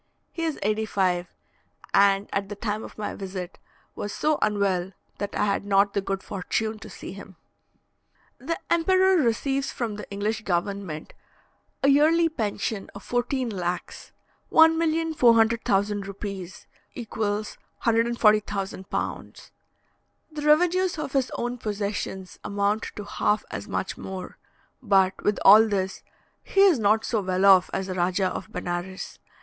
He 0.31 0.45
is 0.45 0.57
eighty 0.63 0.87
five, 0.87 1.27
and 1.93 2.27
at 2.33 2.49
the 2.49 2.55
time 2.55 2.83
of 2.83 2.97
my 2.97 3.13
visit 3.13 3.59
was 3.93 4.11
so 4.11 4.39
unwell, 4.41 4.93
that 5.19 5.35
I 5.35 5.45
had 5.45 5.63
not 5.63 5.93
the 5.93 6.01
good 6.01 6.23
fortune 6.23 6.79
to 6.79 6.89
see 6.89 7.13
him. 7.13 7.35
The 8.39 8.57
emperor 8.71 9.17
receives 9.17 9.71
from 9.71 9.97
the 9.97 10.09
English 10.09 10.41
government 10.41 11.13
a 11.83 11.87
yearly 11.87 12.29
pension 12.29 12.89
of 12.95 13.03
fourteen 13.03 13.47
lacs 13.51 14.11
(1,400,000 14.51 16.07
rupees 16.07 16.65
= 16.95 17.15
140,000 17.15 18.89
pounds). 18.89 19.51
The 20.31 20.41
revenues 20.41 20.97
of 20.97 21.13
his 21.13 21.29
own 21.35 21.59
possessions 21.59 22.39
amount 22.43 22.91
to 22.95 23.03
half 23.03 23.45
as 23.51 23.67
much 23.67 23.99
more; 23.99 24.39
but 24.81 25.21
with 25.23 25.37
all 25.45 25.67
this, 25.67 26.01
he 26.41 26.61
is 26.61 26.79
not 26.79 27.05
so 27.05 27.21
well 27.21 27.45
off 27.45 27.69
as 27.71 27.85
the 27.85 27.93
Rajah 27.93 28.29
of 28.29 28.51
Benares. 28.51 29.19